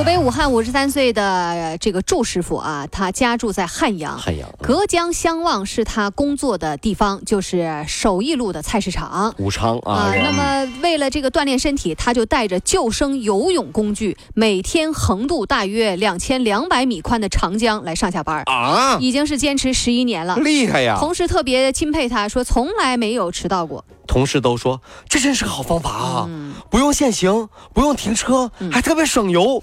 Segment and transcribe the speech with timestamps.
[0.00, 9.34] 湖北武汉五十三岁的这个祝师傅啊，他家住在汉阳，汉阳隔江相望是他工作的地方，就是首义路的菜市场。
[9.36, 20.96] 武昌啊，那么为了这个锻炼身体，他就带着救生游泳工具，每天横渡大约两千两百米宽的长江来上下班啊，已经是坚持十一年了，厉害呀！
[20.98, 23.84] 同事特别钦佩他，说从来没有迟到过。
[24.10, 26.28] 同事都说这真是个好方法啊，
[26.68, 29.62] 不用限行，不用停车，还特别省油。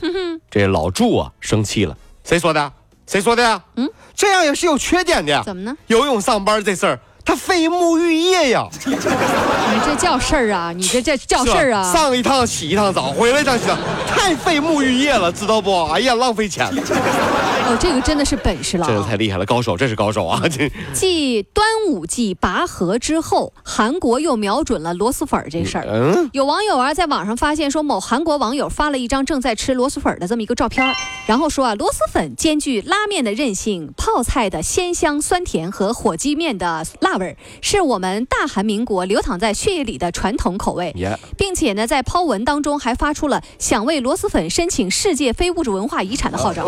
[0.50, 2.72] 这老祝啊生气了，谁说的？
[3.06, 3.62] 谁说的呀？
[3.76, 5.44] 嗯，这样也是有缺点的。
[5.44, 5.76] 怎么呢？
[5.88, 6.98] 游泳上班这事儿。
[7.26, 8.66] 他费沐浴液呀！
[8.86, 8.96] 你
[9.86, 10.72] 这叫事儿啊？
[10.74, 11.92] 你这这叫事儿啊？
[11.92, 13.66] 上一趟洗一趟澡，回来再洗，
[14.08, 15.88] 太费沐浴液了，知道不？
[15.88, 16.82] 哎呀，浪费钱了。
[17.68, 20.42] 哦，这个真的是本事了，这个太厉害了，高手，这是高手啊！
[20.50, 25.86] 这 继端午季拔河之后，韩国又瞄准了螺蛳粉这事儿。
[25.86, 37.18] 嗯，有网友啊在网上发现说，某韩国网友发了一张正在吃螺蛳粉的这么一个照片，然后说啊，螺蛳粉兼具拉面的韧性、泡菜的鲜香酸甜和火鸡面的辣。
[37.18, 40.96] 味儿是我们大韩民国流淌在血液里的传统口味，
[41.36, 46.66] 并且呢，在抛文当中还发出了想为螺蛳粉申请世界非物质文化遗产的号召。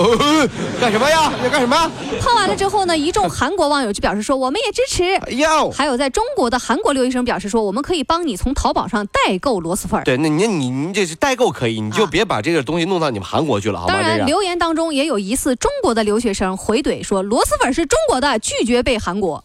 [0.90, 1.32] 干什么呀？
[1.44, 1.92] 要干什么？
[2.20, 5.04] 泡完了之后呢，一众韩国网友就表示说，我们也支持。
[5.04, 10.02] 哎呦，还有在中国的韩国留学生表示说，我们可以帮你从淘宝上代购螺蛳粉。
[10.04, 13.94] 对，那你你你这是代购可以，你就别把这个东西弄到你们韩国去了，好吗？
[13.94, 19.44] 当然，留言当中也有疑似中国的留学生回怼说，螺蛳粉是中国的，拒绝被韩国。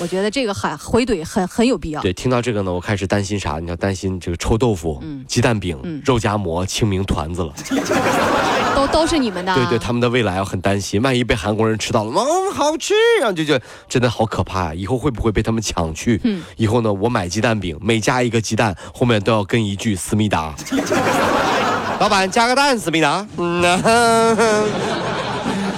[0.00, 2.00] 我觉得这个还回怼很很有必要。
[2.00, 3.58] 对，听到这个呢，我开始担心啥？
[3.58, 7.52] 你要担心这个臭豆腐、鸡蛋饼、肉夹馍、清明团子了，
[8.74, 9.54] 都都是你们的。
[9.54, 13.58] 对对，他们的未来我很担心，万一被韩国人吃到了，嗯，好吃啊，就就
[13.88, 14.74] 真的好可怕呀！
[14.74, 16.20] 以后会不会被他们抢去？
[16.24, 20.54] 嗯，以后呢，我买鸡蛋饼，每加一个鸡蛋，后面都要跟一句思密达。
[22.00, 23.26] 老板加个蛋，思密达。
[23.36, 23.62] 嗯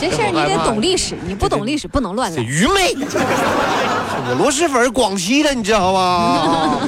[0.00, 2.42] 这事儿你得懂历史，你不懂历史不能乱来。
[2.42, 2.92] 愚昧！
[4.28, 6.78] 我螺蛳粉广西的，你知道吗？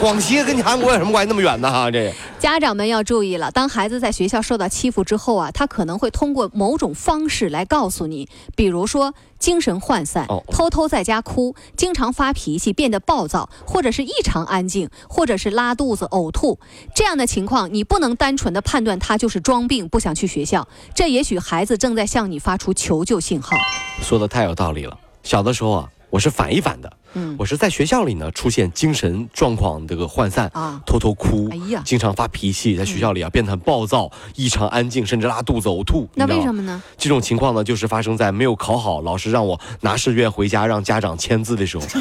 [0.00, 1.28] 广西跟你韩国有什么关系？
[1.28, 1.70] 那么远呢？
[1.70, 3.50] 哈，这家长们要注意了。
[3.50, 16.58] 当孩子在学校受到欺负之后啊，他可能会通过某种方式来告诉你，比如说精神涣散、偷偷在家哭、经常发脾气、变得暴躁，或者是异常安静，或者是拉肚子、呕吐
[16.94, 20.68] 这样的情况，你不能单纯的判断他就是装病不想去学校。
[20.94, 23.56] 这也许孩子正在向你发出求救信号。
[24.02, 24.98] 说的太有道理了。
[25.22, 25.88] 小的时候啊。
[26.16, 36.08] 我是反一反的，嗯，我是在学校里呢出现精神状况这个涣散啊，偷偷哭，哎呀，经常发脾气，在学校里啊变得很暴躁，异常安静，甚至拉肚子、呕吐。
[36.14, 36.82] 那为什么呢？
[36.96, 41.84] 这种情况呢，就是发生在没有考好，老师让我拿试卷回家让家长签字的时候。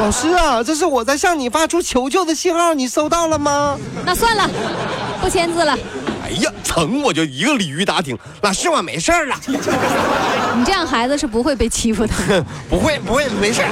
[0.00, 3.78] 老师啊，这是我在向你发出求救的信号，你收到了吗？
[4.04, 4.50] 那算了，
[5.20, 5.78] 不签字了。
[6.26, 9.36] 哎呀，疼我就一个鲤鱼打挺，老师我没事儿了。
[9.46, 12.12] 你这样孩子是不会被欺负的。
[12.68, 13.62] 不会不会，没事。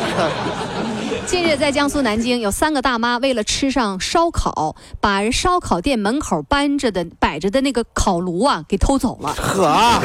[1.26, 9.34] 近日，在江苏南京，有三个大妈为了吃上烧烤，把人烧烤店门口搬着的摆着的那个烤炉啊给偷走了。
[9.34, 10.00] 呵，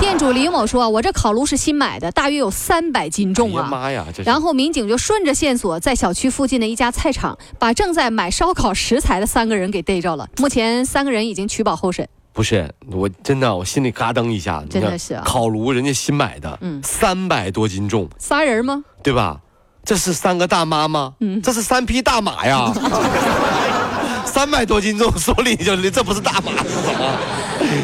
[0.00, 4.04] 店主李某说：“我这烤炉是新买的，大约有三百斤重啊。”妈呀！
[4.24, 10.26] 然后民警就顺着线索，在小区附近的一家菜场，把正在买烧烤食材的三个人给逮着了。
[10.38, 12.08] 目前，三个人已经取保候审。
[12.32, 14.64] 不是，我真的，我心里嘎噔一下。
[14.70, 18.82] 真的是烤炉，人家新买的，嗯，三百多斤重，仨人吗？
[19.02, 19.40] 对吧？
[19.84, 21.14] 这是三个大妈吗？
[21.20, 22.72] 嗯，这是三匹大马呀，
[24.40, 27.18] 三百多斤重，手里就这不是大马是什么？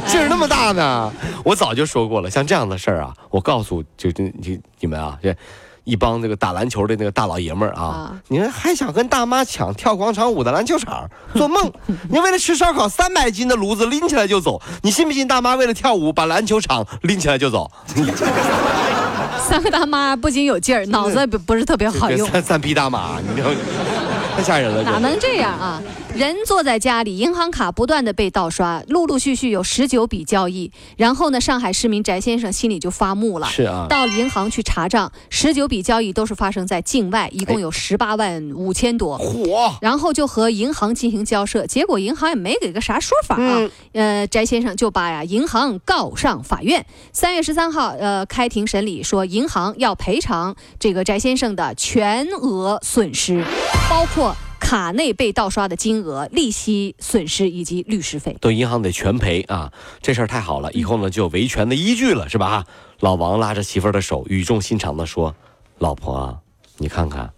[0.07, 1.13] 劲儿那么大呢？
[1.45, 5.37] 我早就说过了，像这样的事儿啊，我告诉就就你你们啊，这
[5.85, 11.07] 一帮这个打篮球的那个大老爷们儿啊，你们还想跟大妈抢跳广场舞的篮球场？
[11.35, 11.71] 做梦！
[12.09, 17.71] 你为了吃烧烤，三百斤的炉子拎起来就走，你信不信大妈为了跳舞把篮球场拎起来就走？
[19.47, 22.27] 三个大妈不仅有劲儿，脑子不不是特别好用。
[22.31, 23.51] 三三匹大马，你知道。
[24.37, 25.83] 太吓人了，哪能这样啊？
[26.15, 30.71] 人坐在家里，银行卡不断的被盗刷，陆陆续续有十九笔交易。
[30.99, 33.47] 然后呢，上海市民翟先生心里就发木了。
[33.47, 39.19] 是啊，到银行去查账，十九笔交易都是发生在境外，一共有十八万五千多。
[39.19, 39.73] 嚯！
[39.81, 43.71] 然后就和银行进行交涉，结果银行也没给个啥说法啊。
[43.93, 46.85] 呃，翟先生就把呀银行告上法院。
[47.13, 53.43] 三月十三号，呃，开庭审理，说银行要赔偿这个翟先生的全额损失，
[53.89, 54.26] 包括。
[54.67, 59.71] 卡内被盗刷的金额、利息损失以及律师费，都银行得全赔啊！
[60.03, 62.65] 这事儿太好了，以后呢就有维权的依据了，是吧？
[62.99, 65.33] 老王拉着媳妇儿的手，语重心长地说
[65.79, 66.35] ：“老婆啊，
[66.79, 67.31] 你看看，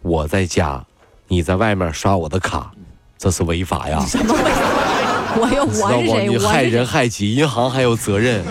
[0.00, 0.82] 我在家，
[1.28, 2.72] 你在外面刷我的卡，
[3.18, 4.02] 这是违法呀！
[4.08, 5.38] 什么违法？
[5.38, 6.26] 我又我是谁？
[6.26, 8.42] 你害人害己，银行还有责任，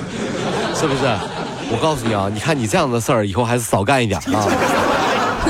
[0.76, 1.06] 是不是？
[1.72, 4.48] 我告诉你啊，你看你这样的事儿，以后还是少干一点啊。”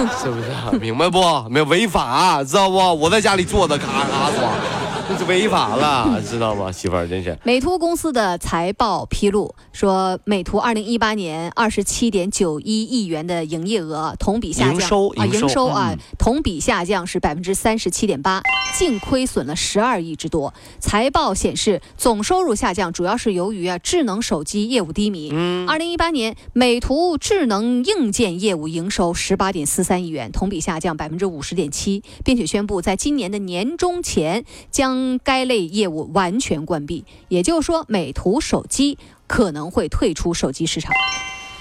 [0.21, 0.77] 是不是？
[0.79, 1.21] 明白不？
[1.49, 2.77] 没有违法，知道不？
[2.95, 4.84] 我在家里坐着，咔咔刷。
[5.07, 6.71] 这是违法了，知道吗？
[6.71, 7.37] 媳妇儿真是。
[7.43, 14.73] 美图公司的财报披露说，美图二零一八年二十七点九一亿元的营业额，同比下降。
[14.73, 18.41] 营收啊，营收啊，同比下降是百分之三十七点八，
[18.75, 20.51] 净亏损了十二亿之多。
[20.79, 25.29] 财报显示，总收入下降主要是由于啊智能手机业务低迷。
[25.31, 25.67] 嗯。
[25.69, 34.94] 二零一八年，美图智能硬件业务营收十八点四三亿元，同比下降百分之五十点七，并且宣布在今年的年中前将。
[35.23, 38.97] 该类业务完全关闭，也就是说，美图手机
[39.27, 40.91] 可能会退出手机市场。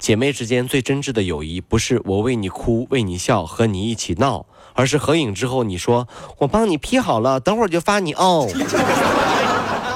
[0.01, 4.45] 姐妹之间最真挚的友谊，不是我为你哭、为你笑、和你一起闹，
[4.75, 6.07] 而是合影之后你说
[6.41, 8.47] 我帮你 P 好了，等会儿就发你哦。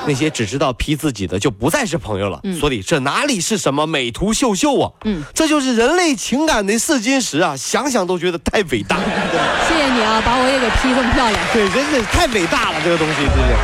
[0.08, 2.40] 那些只知道 P 自己的，就不再是朋友了。
[2.58, 4.90] 所以这哪里是什么美图秀秀啊？
[5.04, 7.54] 嗯，这就是人类情感的试金石啊！
[7.54, 8.96] 想想都觉得太伟大。
[9.68, 11.38] 谢谢你啊，把我也给 P 这么漂亮。
[11.52, 13.54] 对，真的太伟大了，这个东西真是。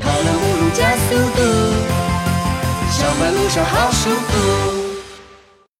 [0.00, 1.42] 跑了五路加速度，
[2.90, 4.59] 上班路上好舒服。